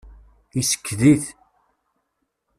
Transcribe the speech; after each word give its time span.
Isekkeḍ-it. 0.59 1.25